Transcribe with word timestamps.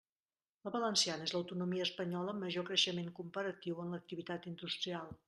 La 0.67 0.71
valenciana 0.75 1.27
és 1.27 1.33
l'autonomia 1.35 1.85
espanyola 1.89 2.35
amb 2.37 2.45
major 2.45 2.67
creixement 2.71 3.13
comparatiu 3.21 3.85
en 3.85 3.97
l'activitat 3.97 4.49
industrial. 4.55 5.17